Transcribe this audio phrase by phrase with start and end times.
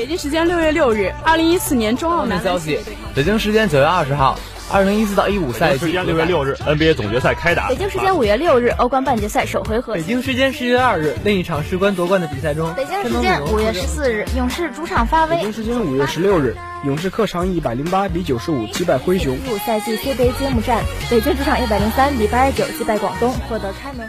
[0.00, 2.80] 北京时间六月六日，二零一四年中澳男消息。
[3.14, 4.34] 北京时间九月二十号，
[4.72, 5.86] 二零一四到一五赛季。
[5.86, 7.68] 时间六月六日，NBA 总决赛开打。
[7.68, 9.94] 北京时间五月六日，欧冠半决赛首回合。
[9.94, 12.72] 北京时间十月二日，另一场事关夺冠的比赛中。
[12.74, 15.36] 北京时间五月十四日，勇士主场发威。
[15.36, 19.36] 北京时间五月十六日，勇士客场一百零八比九十五击败灰熊。
[19.50, 24.08] 五赛季 CBA 揭幕战，北京主场一百零三比八十九击败广东，获得开门。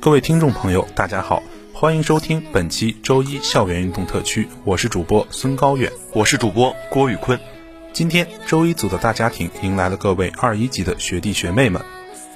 [0.00, 1.42] 各位听众朋友，大家好，
[1.74, 7.38] 欢迎收听本期周一校园运动特区，我是主播孙高远，我是主播郭宇坤。
[7.92, 11.82] 今天周一组的大家庭迎来了各位二一级的学弟学妹们。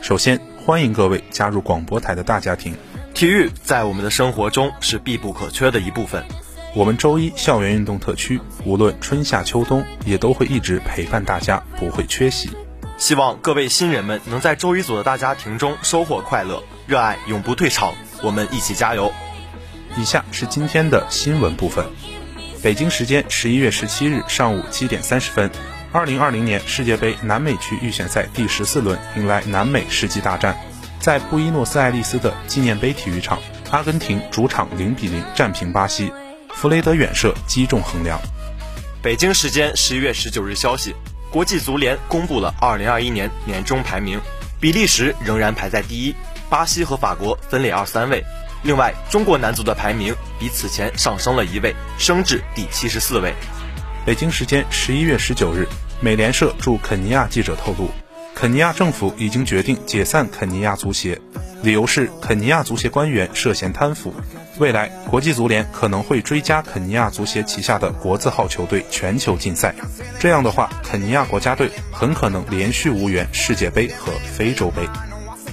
[0.02, 2.74] 首先欢迎各位加入广播台的大家庭。
[3.14, 6.22] 体育在我们的生活中是必不可缺的一部分。
[6.74, 12.50] 我们周一校园运动特区，无论春夏秋冬，也都会一直陪伴大家，不会缺席。
[13.04, 16.64] 希望各位新人们能在周一组的大家庭中收获快乐。
[16.86, 19.12] 热爱永不退场，我们一起加油！
[19.98, 21.84] 以下是今天的新闻部分。
[22.62, 25.50] 北京时间十一月十七日上午七点三十分，
[25.92, 30.56] 二零二零年世界杯南美区预选赛第十四轮迎来南美世纪大战，
[30.98, 33.38] 在布宜诺斯艾利斯的纪念碑体育场，
[33.70, 36.10] 阿根廷主场零比零战平巴西，
[36.54, 38.18] 弗雷德远射击中横梁。
[39.02, 40.94] 北京时间十一月十九日消息，
[41.34, 44.20] 国际足联公布了二零二一年年终排名，
[44.60, 46.14] 比利时仍然排在第一。
[46.48, 48.22] 巴西和法国分列二三位，
[48.62, 53.34] 另外中国男足的排名比此前上升了一位，升至第七十四位。
[54.06, 55.66] 北京时间十一月十九日，
[56.00, 57.90] 美联社驻肯尼亚记者透露，
[58.32, 61.20] 肯尼亚政府已经决定解散肯尼亚足协，
[61.64, 64.14] 理由是肯尼亚足协官员涉嫌贪腐。
[64.58, 69.74] 未来国际足联可能会追加肯尼亚足协旗下的国字号球队全球禁赛，
[70.20, 74.88] 这样的话，肯尼亚国家队很可能连续无缘世界杯和非洲杯。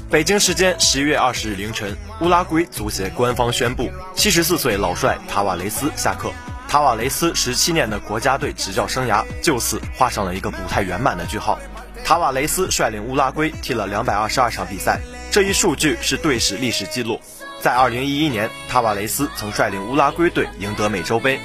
[0.10, 6.32] 北京时间十一月二十日凌晨，乌拉圭足协官方宣布，七十四岁老帅塔瓦雷斯下课。
[6.68, 11.58] 塔瓦雷斯十七年的国家队执教生涯就此画上了一个不太圆满的句号。
[12.06, 15.00] 塔瓦雷斯率领乌拉圭踢了两百二十二场比赛，
[15.32, 17.20] 这一数据是队史历史记录。
[17.62, 21.40] 在二零一一年，塔瓦雷斯曾率领乌拉圭队赢得美洲杯，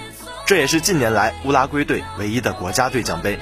[0.46, 3.38] 这也是近年来乌拉圭队唯一的国家队奖杯。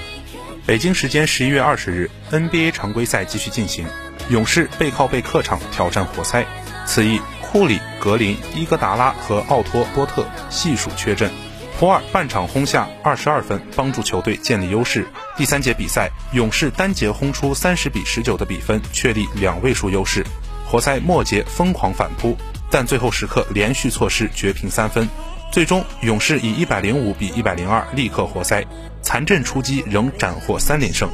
[0.66, 3.86] 北京时间十一月二十日，NBA 常规赛继续进行。
[4.28, 6.44] 勇士背靠背客场挑战活塞，
[6.84, 11.30] 此役库里、格林、伊戈达拉和奥托波特悉数缺阵。
[11.78, 15.06] 普尔半场轰下二十二分，帮助球队建立优势。
[15.36, 20.26] 第三节比赛，勇士单节轰出三十比十九的比分，确立两位数优势。
[20.66, 22.36] 活塞末节疯狂反扑，
[22.76, 25.08] 但最后时刻连续错失绝平三分，
[25.52, 28.66] 最终勇士以一百零五比一百零二力克活塞，
[29.00, 31.08] 残阵出击仍斩获三连胜。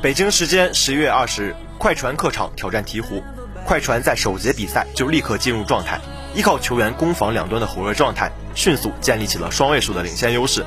[0.00, 1.56] 北京时间十月二十日。
[1.76, 3.20] 快船客场挑战鹈鹕，
[3.64, 6.00] 快船在首节比赛就立刻进入状态，
[6.36, 10.64] 依靠球员攻防两端的火热状态，迅速建立起了双位数的领先优势。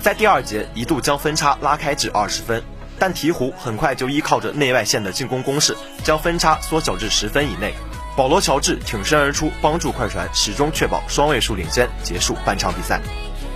[0.00, 2.62] 在第二节一度将分差拉开至二十分，
[2.98, 7.74] 但鹈鹕很快就依靠着内外线的进攻攻势，将分差缩小至十分以内。
[8.16, 12.98] 保罗·乔治挺身而出，帮助快船始终确保双位数领先，结束半场比赛。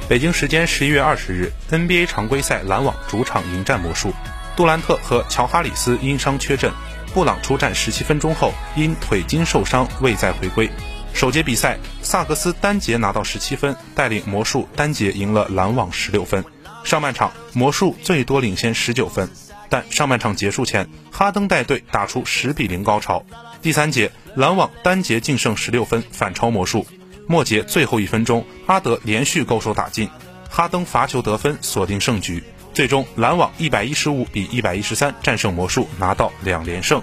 [0.06, 4.12] 北京时间十一月二十日，NBA 常规赛篮网主场迎战魔术。
[4.54, 6.70] 杜兰特和乔哈里斯因伤缺阵，
[7.14, 10.68] 布朗出战十七分钟后因腿筋受伤未再回归。
[11.14, 16.44] 首节比赛，萨格斯单节拿到十七分，带领魔术单节赢了篮网十六分。
[16.84, 19.30] 上半场魔术最多领先十九分，
[19.70, 23.24] 但上半场结束前，哈登带队打出十比零高潮。
[23.62, 26.86] 第三节，篮网单节净胜十六分，反超魔术。
[27.26, 30.08] 末节最后一分钟，阿德连续勾手打进，
[30.48, 32.42] 哈登罚球得分，锁定胜局。
[32.72, 37.02] 最终，篮网一百一十五比一百一十三战胜魔术，拿到两连胜。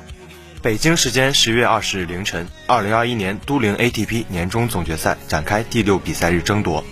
[0.61, 6.83] 北京时间十月二十日凌晨，二零二一年都灵 ATP 年终总决赛展开第六比赛日争夺。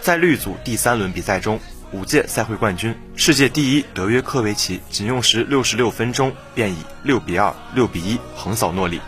[0.00, 1.58] 在绿组第三轮比赛中，
[1.90, 9.00] 五届赛会冠军、世界第一德约科维奇仅用时六十六分钟便以六比二、六比一横扫诺里，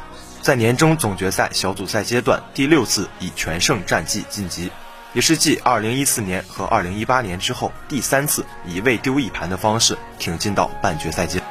[0.43, 4.71] 在年终总决赛小组赛阶段第六次以全胜战绩晋级。
[5.13, 11.43] 也是继2014年和2018年之后第三次以未丢一盘的方式挺进到半决赛阶。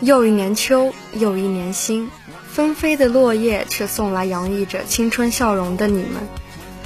[0.00, 2.10] 又一年秋，又一年新，
[2.50, 6.26] 纷飞的落叶却送来洋溢着青春笑容的你们，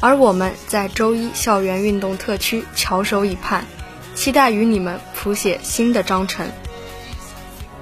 [0.01, 3.65] 而我们在周一校园运动特区翘首以盼，
[4.15, 6.47] 期待与你们谱写新的章程。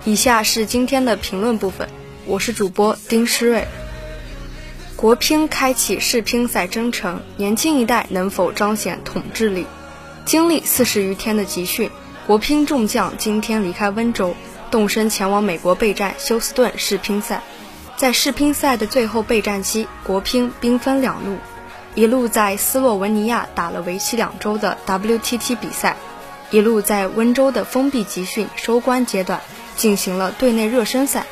[0.04, 1.88] 以下是今天的评论部分，
[2.24, 3.66] 我是主播丁诗瑞。
[4.98, 9.64] 国乒开启世乒赛征程，年轻一代能否彰显统治力？
[10.24, 11.88] 经历四十余天的集训，
[12.26, 14.34] 国乒众将今天离开温州，
[14.72, 17.44] 动身前往美国备战休斯顿世乒赛。
[17.96, 21.36] 在世乒赛的最后备战期，国乒兵分两路，
[21.94, 25.96] 一路在斯洛文尼亚打了为期两周的 WTT 比赛，
[26.50, 29.40] 一路在温州的封闭集训收官阶段
[29.76, 31.24] 进行了队内热身赛。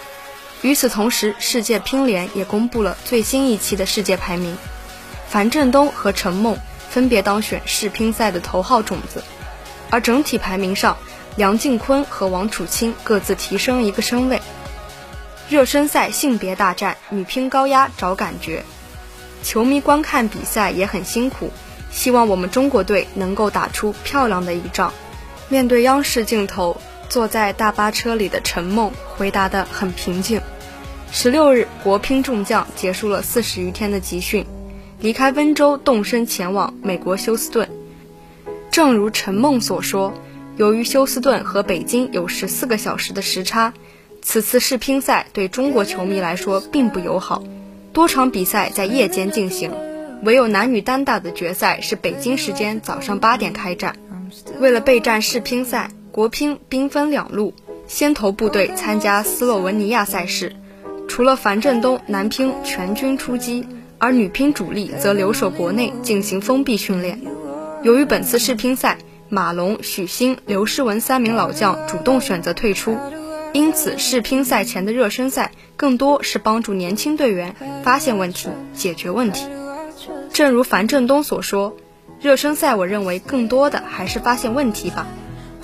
[0.62, 4.56] 与此同时，世界乒联也公布了最新一期的世界排名，
[5.28, 6.56] 樊振东和陈梦
[6.88, 9.22] 分别当选世乒赛的头号种子，
[9.90, 10.96] 而整体排名上，
[11.36, 14.40] 梁靖昆和王楚钦各自提升一个身位。
[15.48, 18.64] 热身赛性别大战，女乒高压找感觉，
[19.44, 21.52] 球迷观看比赛也很辛苦，
[21.92, 24.92] 希望我们中国队能够打出漂亮的一仗。
[25.48, 26.75] 面对央视镜头。
[27.08, 30.40] 坐在大巴车里的陈梦回答得很平静。
[31.12, 34.44] 十六日，国乒众将结束了四十余天的集训，
[35.00, 37.68] 离开温州，动身前往美国休斯顿。
[38.70, 40.12] 正如陈梦所说，
[40.56, 43.72] 由于休斯顿和北京有十四个小时的时差，
[44.20, 47.42] 此次世乒赛对中国球迷来说并不友好。
[47.92, 49.72] 多场比赛在夜间进行，
[50.22, 53.96] 唯有男女单打的决赛是北京时间早上八点开战。
[54.58, 55.88] 为了备战世乒赛。
[56.16, 57.52] 国乒兵分两路，
[57.86, 60.56] 先头部队参加斯洛文尼亚赛事，
[61.06, 63.68] 除了樊振东，男乒全军出击，
[63.98, 67.20] 而女乒主力则留守国内进行封闭训练。
[67.82, 68.96] 由于本次世乒赛
[69.28, 72.96] 马龙、许昕、刘诗雯三名老将主动选择退出，
[73.52, 77.54] 因此世乒赛前的热身赛更多是帮助年轻队员
[77.84, 79.46] 发现问题、解决问题。
[80.32, 81.76] 正如樊振东所说，
[82.22, 85.06] 热身赛我认为更多的还是发现问题吧。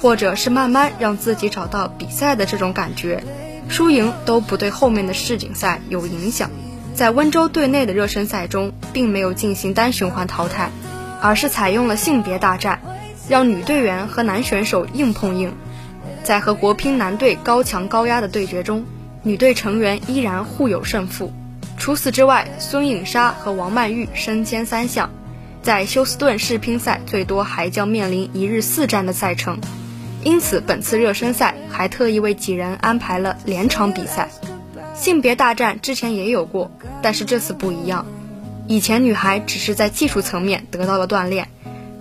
[0.02, 3.22] 或者是慢慢让自己找到比赛的这种感觉，
[3.68, 6.50] 输赢都不对后面的世锦赛有影响。
[6.92, 10.72] 在温州队内的热身赛中，并没有进行单循环淘汰，
[11.20, 12.80] 而是采用了性别大战，
[13.28, 15.54] 让女队员和男选手硬碰硬。
[16.24, 18.84] 在和国乒男队高强高压的对决中，
[19.22, 21.32] 女队成员依然互有胜负。
[21.78, 25.08] 除此之外，孙颖莎和王曼玉身兼三项，
[25.62, 29.60] 在休斯顿世乒赛最多还将面临一日四战的赛程。
[30.24, 34.28] 因此，本次热身赛还特意为几人安排了连场比赛。
[34.94, 36.70] 性别大战之前也有过，
[37.02, 38.06] 但是这次不一样。
[38.68, 41.48] 以前女孩只是在技术层面得到了锻炼，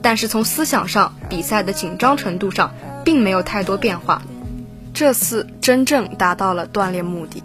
[0.04, 2.72] 但是从思想上、比赛的紧张程度上，
[3.04, 4.22] 并没有太多变化。
[4.94, 7.42] 这次真正达到了锻炼目的。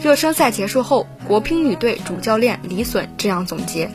[0.00, 3.90] 热身赛结束后，国乒女队主教练李隼这样总结。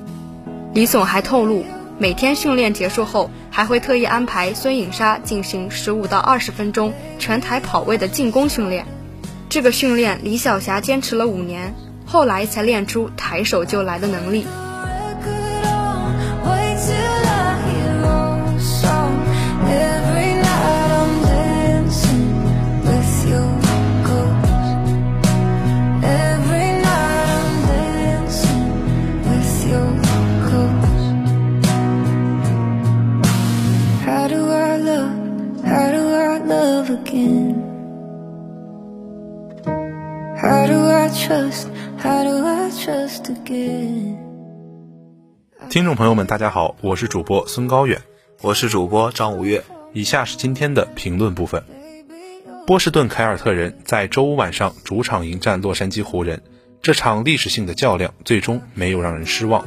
[0.74, 1.66] 李隼还透露。
[2.00, 8.84] 每天训练结束后，还会特意安排孙颖莎进行十五到二十分钟全台跑位的进攻训练。
[9.48, 14.44] 这个训练李晓霞坚持了五年，后来才练出抬手就来的能力。
[36.94, 37.56] Again，
[45.72, 48.00] 听众朋友们，大家好，我是主播孙高远，
[48.44, 49.64] 我是主播张五月。
[49.94, 51.64] 以下是今天的评论部分。
[52.68, 56.44] 波士顿凯尔特人在周五晚上主场迎战洛杉矶湖人，
[56.84, 59.66] 这场历史性的较量最终没有让人失望。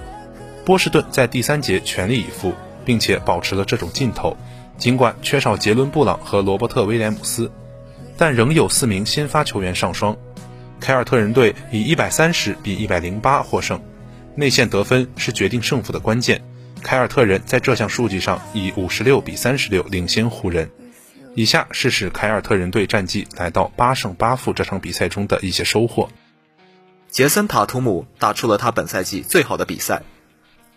[0.65, 2.53] 波士顿在第三节全力以赴，
[2.85, 4.37] 并且保持了这种劲头，
[4.79, 7.51] 尽管缺少杰伦布朗和罗伯特威廉姆斯，
[8.17, 10.17] 但仍有四名先发球员上双。
[10.79, 13.81] 凯尔特人队以一百三十比一百零八获胜。
[14.35, 16.43] 内线得分是决定胜负的关键，
[16.83, 20.71] 凯尔特人在这项数据上以五十六比三十六领先湖人。
[21.35, 26.09] 以下是使凯尔特人队战绩来到八胜八负这场比赛中的一些收获。
[27.09, 30.03] 杰森·塔图姆打出了他本赛季最好的比赛，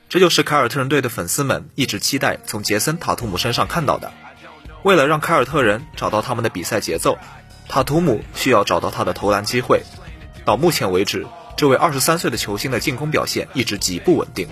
[0.09, 4.11] 这就是凯尔特人队的粉丝们一直期待从杰森·塔图姆身上看到的。
[4.81, 7.19] 为了让凯尔特人找到他们的比赛节奏，
[7.67, 9.83] 塔图姆需要找到他的投篮机会。
[10.45, 14.47] 到目前为止，这位二十三岁的球星的进攻表现一直极不稳定。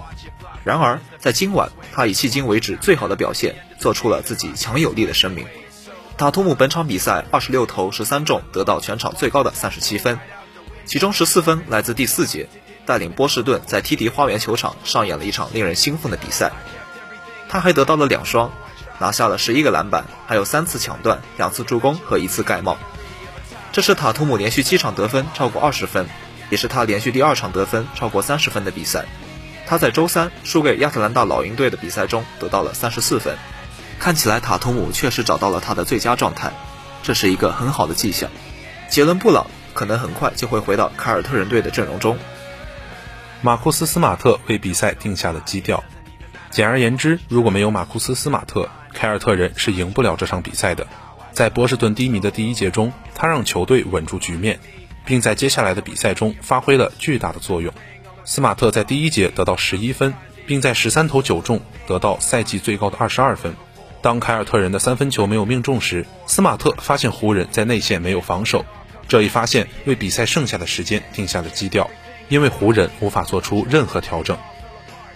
[0.63, 5.47] 然而，在今晚，他以迄今为止最好的表现，做出了自己强有力的声明。
[6.17, 10.19] 塔图姆本场比赛二十六投十三中，得到全场最高的三十七分，
[10.85, 12.47] 其中十四分来自第四节，
[12.87, 16.51] 带领波士顿在 TD 花园球场上演了一场令人兴奋的比赛。
[17.47, 18.51] 他还得到了两双。
[18.99, 22.79] 拿下了十一个篮板，还有三次抢断、两次助攻和一次盖帽。
[23.71, 26.07] 这是塔图姆连续七场得分超过二十分，
[26.49, 29.05] 也是他连续第二场得分超过三十分的比赛。
[29.67, 33.37] 他在周三输给亚特兰大老鹰队的比赛中得到了三十四分。
[33.99, 36.51] 看起来塔图姆确实找到了他的最佳状态，
[37.03, 38.31] 这是一个很好的迹象。
[38.89, 42.17] 杰伦·布朗可能很快就会回到凯尔特人队的阵容中。
[43.41, 45.83] 马库斯·斯马特为比赛定下了基调。
[46.49, 50.87] 简而言之，如果没有马库斯·斯马特，凯尔特人是赢不了这场比赛的。
[51.33, 54.59] 在波士顿低迷的第一节中，他让球队稳住局面，
[55.05, 57.71] 并在接下来的比赛中发挥了巨大的作用。
[58.25, 60.15] 斯马特在第一节得到十一分，
[60.47, 63.53] 并在十三投九中得到赛季最高的二十二分。
[64.01, 68.65] 当凯尔特人的三分球没有命中时，斯马特发现湖人在内线没有防守，
[69.07, 71.89] 这一发现为比赛剩下的时间定下了基调，
[72.29, 74.37] 因为湖人无法做出任何调整。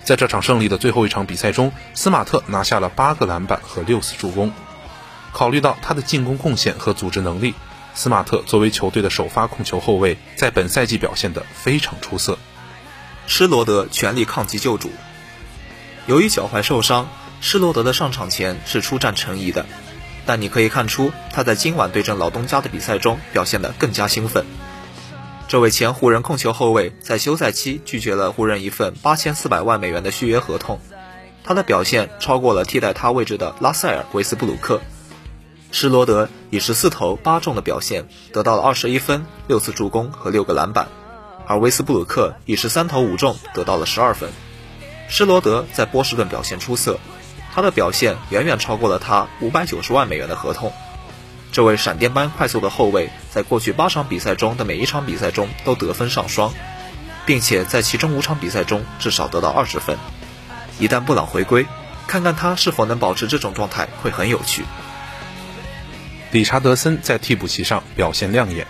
[0.04, 4.52] 在这场胜利的最后一场比赛中，斯马特拿下了八个篮板和六次助攻。
[5.32, 7.54] 考虑到他的进攻贡献和组织能力，
[7.94, 12.38] 斯马特作为球队的首发控球后卫，在本赛季表现得非常出色。
[13.28, 14.92] 施罗德全力抗击救主。
[16.08, 17.08] 由于脚踝受伤，
[17.40, 19.66] 施罗德的上场前是出战成疑的，
[20.26, 24.46] 但你可以看出他在今晚对阵老东家的比赛中表现得更加兴奋。
[25.52, 30.80] 这位前湖人控球后卫在休赛期拒绝了湖人一份八千四百万美元的续约合同，
[31.44, 34.80] 他的表现超过了替代他位置的拉塞尔·维斯布鲁克。
[35.74, 40.88] 施罗德以十四投八中的表现得到了二十一分、六次助攻和六个篮板，
[41.46, 44.30] 而维斯布鲁克以十三投五中得到了十二分。
[45.10, 46.98] 施罗德在波士顿表现出色，
[47.54, 50.72] 他的表现远远超过了他五百九十万美元的合同。
[51.52, 56.54] 这位闪电般快速的后卫，在过去八场比赛中的每一场比赛中都得分上双，
[57.26, 59.98] 并且在其中五场比赛中至少得到二十分。
[60.80, 61.66] 一旦布朗回归，
[62.08, 64.64] 看看他是否能保持这种状态，会很有趣。
[66.32, 68.66] 理查德森在替补席上表现亮眼，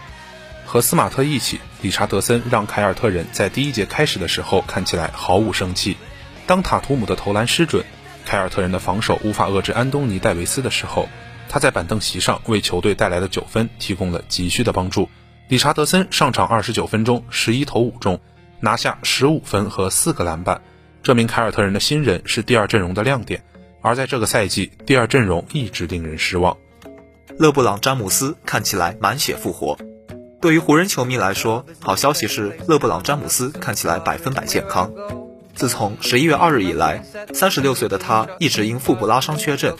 [0.66, 5.98] 和斯马特一起，理查德森让凯尔特人在第一节开始的时候看起来毫无生气。
[6.48, 7.86] 当塔图姆的投篮失准，
[8.26, 11.08] 凯尔特人的防守无法遏制安东尼戴维斯的时候。
[11.52, 15.10] 他在板凳席上为球队带来的九分提供了急需的帮助。
[15.50, 18.22] 理查德森上场二十九分钟，十一投五中，
[18.62, 20.62] 拿下十五分和四个篮板。
[21.04, 23.44] 这名凯尔特人的新人是第二阵容的亮点，
[23.82, 26.56] 而在这个赛季，第二阵容一直令人失望。
[27.38, 29.78] 勒布朗·詹姆斯看起来满血复活。
[30.40, 34.90] 对于湖人球迷来说，好消息是勒布朗·詹姆斯看起来百分百健康。
[35.54, 37.04] 自从十一月二日以来，
[37.34, 39.76] 三十六岁的他一直因腹部拉伤缺阵。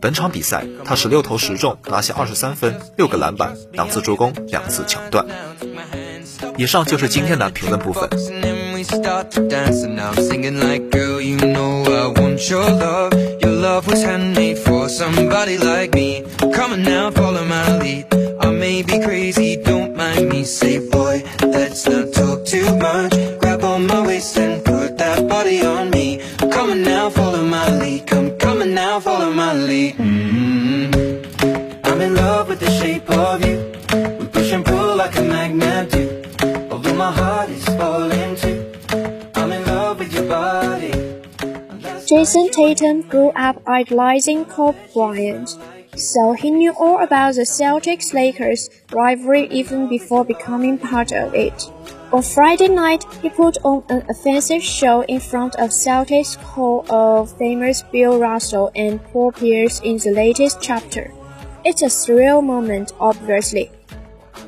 [0.00, 5.26] 本场比赛，他十六投十中，拿下二十三分、六个篮板、两次助攻、两次抢断。
[6.56, 8.08] 以上就是今天的评论部分。
[42.28, 45.56] Jason Tatum grew up idolizing Kobe Bryant,
[45.96, 51.72] so he knew all about the Celtics Lakers rivalry even before becoming part of it.
[52.12, 57.32] On Friday night, he put on an offensive show in front of Celtics Hall of
[57.38, 61.10] Famers Bill Russell and Paul Pierce in the latest chapter.
[61.64, 63.70] It's a surreal moment, obviously.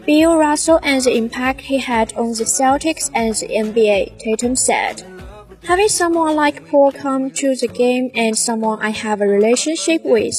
[0.04, 5.02] Bill Russell and the impact he had on the Celtics and the NBA, Tatum said.
[5.64, 10.34] Having someone like Paul come to the game and someone I have a relationship with.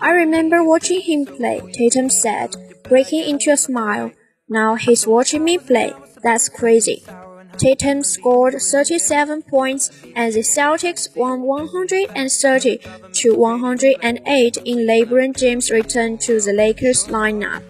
[0.00, 4.12] I remember watching him play, Tatum said, breaking into a smile.
[4.48, 5.92] Now he's watching me play.
[6.22, 7.04] That's crazy.
[7.56, 12.80] Tatum scored 37 points and the Celtics won 130
[13.12, 17.62] to 108 in LeBron James' return to the Lakers lineup.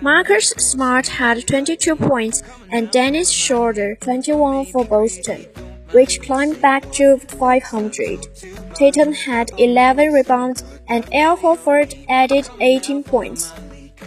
[0.00, 5.46] Marcus Smart had 22 points and Dennis Schroeder 21 for Boston,
[5.92, 8.26] which climbed back to 500.
[8.74, 13.52] Tatum had 11 rebounds and Al Horford added 18 points.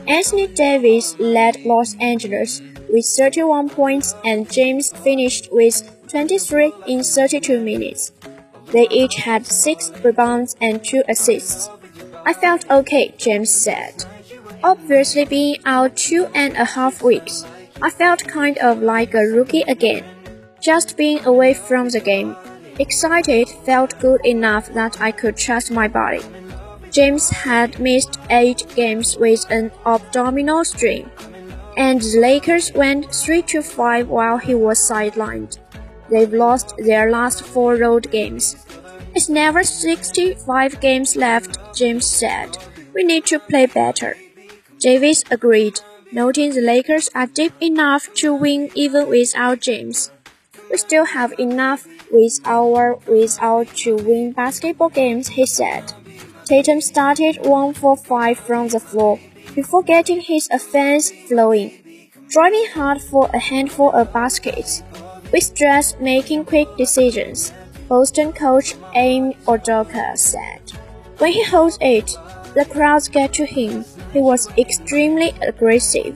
[0.07, 2.61] Anthony Davis led Los Angeles
[2.91, 8.11] with 31 points and James finished with 23 in 32 minutes.
[8.71, 11.69] They each had 6 rebounds and 2 assists.
[12.25, 14.05] I felt okay, James said.
[14.63, 17.45] Obviously being out two and a half weeks,
[17.81, 20.03] I felt kind of like a rookie again.
[20.61, 22.35] Just being away from the game.
[22.77, 26.21] Excited felt good enough that I could trust my body.
[26.91, 31.09] James had missed eight games with an abdominal strain,
[31.77, 35.57] and the Lakers went 3 to 5 while he was sidelined.
[36.09, 38.65] They've lost their last four road games.
[39.15, 42.57] It's never 65 games left, James said.
[42.93, 44.15] We need to play better.
[44.79, 45.79] Davis agreed,
[46.11, 50.11] noting the Lakers are deep enough to win even without James.
[50.71, 55.93] We still have enough with our without to win basketball games, he said.
[56.45, 59.19] Tatum started 1 for 5 from the floor
[59.53, 64.81] before getting his offense flowing, driving hard for a handful of baskets.
[65.33, 67.53] We stress making quick decisions,
[67.89, 70.71] Boston coach Aim Odoka said.
[71.17, 72.15] When he holds it,
[72.55, 73.83] the crowds get to him.
[74.13, 76.15] He was extremely aggressive.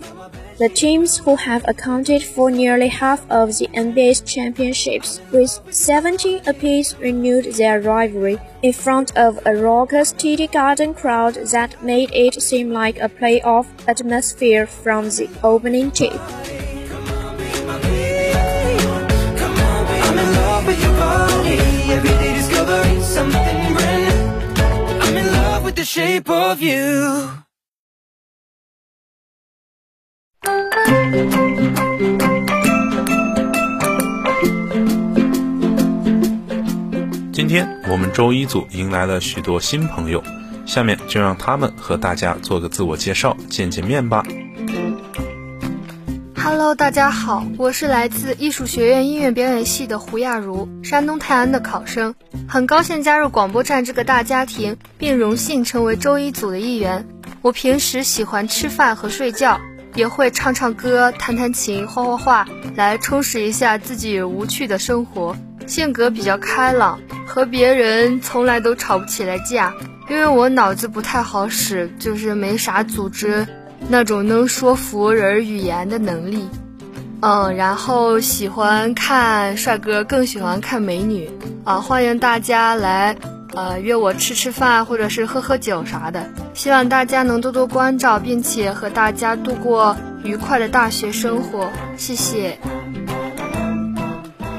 [0.57, 6.95] The teams who have accounted for nearly half of the NBA's championships, with 17 apiece,
[6.97, 12.71] renewed their rivalry in front of a raucous TD Garden crowd that made it seem
[12.71, 16.21] like a playoff atmosphere from the opening tip.
[25.85, 27.44] shape of you.
[37.31, 40.23] 今天我们周一组迎来了许多新朋友，
[40.65, 44.23] 下面就让他们和大家做个自我介绍，见见面吧。
[46.35, 52.15] Hello，大家好，我是来自艺术学院音乐表演系的胡亚茹，山东泰安的考生，
[52.47, 57.07] 很高兴加入广播站这个大家庭，并荣幸成为周一组的一员。
[57.41, 59.59] 我平时喜欢吃饭和睡觉，
[59.95, 65.35] 也会唱唱歌、弹弹琴、画画画，来充实一下自己无趣的生活。
[65.65, 69.73] 性格比较开朗，和别人从来都吵不起来架，
[70.09, 73.47] 因为我脑子不太好使，就是没啥组织。
[73.87, 76.49] 那种能说服人语言的能力，
[77.21, 81.29] 嗯，然后喜欢看帅哥，更喜欢看美女
[81.63, 81.79] 啊！
[81.79, 83.15] 欢迎大家来，
[83.53, 86.27] 呃，约我吃吃饭，或者是喝喝酒啥的。
[86.55, 91.69] 希望大家能多多关照，并且和大家度过愉快的大学生活。
[91.97, 92.57] 谢谢。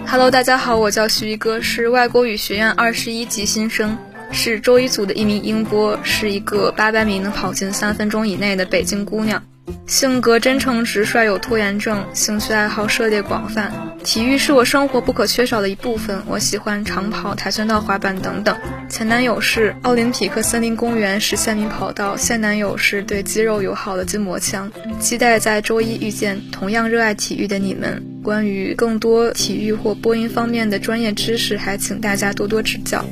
[0.07, 3.97] Hello，大家好，我叫徐一哥，是外国语学院二十一级新生。
[4.31, 9.43] 是周一组的一名英波，是一个八百米能跑进三分钟以内的北京姑娘，
[9.87, 16.21] 性格真诚直率，有拖延症，兴趣爱好涉猎广泛，体育是我生活不可缺少的一部分。
[16.27, 18.57] 我喜欢长跑、跆拳道、滑板等等。
[18.89, 24.71] 前男友是奥林匹克森林公园十千米跑道，现男友是对肌肉友好的筋膜枪。
[25.01, 28.05] 期待在周一遇见同样热爱体育的你们。
[28.23, 33.05] 关于更多体育或播音方面的专业知识，还请大家多多指教。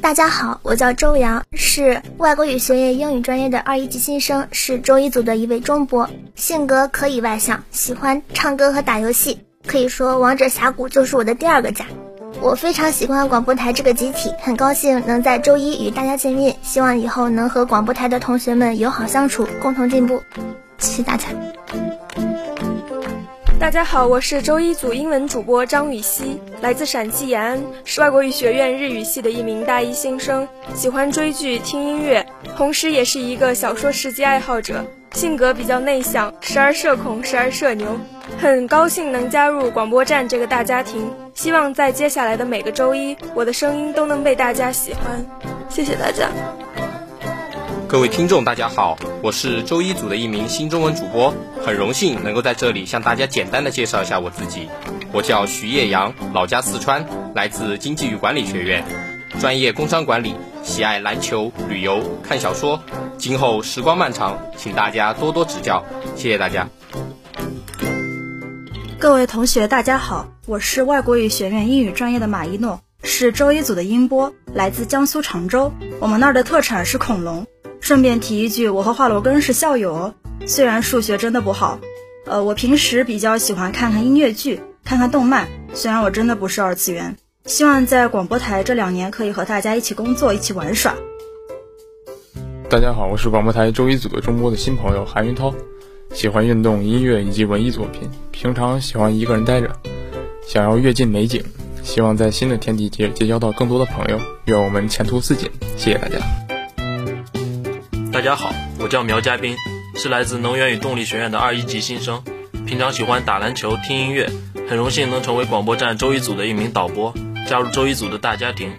[0.00, 11.84] 大家好，我叫周洋，是外国语学院英语专业的二一级新生，是周一组的一位中博，性格可以外向，喜欢唱歌和打游戏，可以说王者峡谷就是我的第二个家。
[12.40, 20.22] 我非常喜欢广播台这个集体，很高兴能在周一与大家见面，希望以后能和广播台的同学们友好相处，共同进步。
[20.78, 21.26] 谢谢大家。
[23.68, 32.26] 大家好，我是周一组英文主播张雨熙，来自陕西延安，是外国语学院日语系的一名大一新生，喜欢追剧、听音乐，
[32.56, 37.86] 同时也是一个小说世界爱好者，性格比较内向，时而社恐，时而社牛。
[38.38, 45.22] 很高兴能加入广播站这个大家庭，希望在接下来的每个周一，我的声音都能被大家喜欢。
[45.68, 46.30] 谢谢大家。
[47.88, 51.32] 各位听众，大家好，我是周一组的一名新中文主播，
[51.64, 54.68] 很荣幸能够在这里向大家简单的介绍一下我自己。
[55.10, 58.84] 我叫徐叶阳，老家四川，来自经济与管理学院，
[59.40, 62.82] 专业工商管理，喜爱篮球、旅游、看小说，
[63.16, 65.82] 今后时光漫长，请大家多多指教，
[66.14, 66.68] 谢谢大家。
[68.98, 75.72] 各位同学，大家好，我是外国语学院英语专业的马一诺，是周一组的音波，来自江苏常州。
[76.00, 77.46] 我们那儿的特产是恐龙。
[77.88, 80.12] 顺便提一句，我和华罗庚是校友。
[80.44, 81.80] 虽然数学真的不好，
[82.26, 85.48] 呃，我平时比较喜欢看看音乐剧，看看动漫。
[85.72, 90.94] 虽然我真的不是二次元，希望在广播台这两年可以和大家一起工作，一起玩耍。
[92.68, 95.54] 大家好，我是广播台周一组的中播的新朋友韩云涛。
[96.12, 99.74] 喜欢运动、音乐以及文艺作品，平常喜欢一个人待着，
[100.46, 101.42] 想要阅尽美景，
[101.82, 105.50] 希望在新的天地结结交到更多的朋友，愿我们前途似锦。
[105.78, 106.18] 谢谢大家。
[108.18, 109.54] 大家好，我叫苗嘉斌，
[109.94, 112.20] 是来自能源与动力学院的二一级新生，
[112.66, 114.28] 平常喜欢打篮球、听音乐，
[114.68, 117.14] 很荣幸能成为广播站周一组的一名导播，
[117.46, 118.72] 加入周一组的大家庭，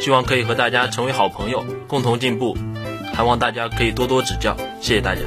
[0.00, 2.56] 希望可以和大家成为好朋友，共同进步，
[3.12, 5.20] 还望大家可以多多指教，谢谢大家。